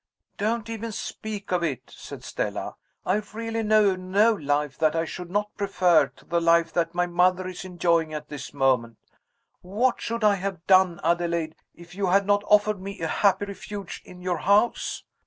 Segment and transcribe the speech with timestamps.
[0.39, 2.75] "Don't even speak of it!" said Stella.
[3.05, 7.05] "I really know no life that I should not prefer to the life that my
[7.05, 8.97] mother is enjoying at this moment.
[9.61, 14.01] What should I have done, Adelaide, if you had not offered me a happy refuge
[14.03, 15.03] in your house?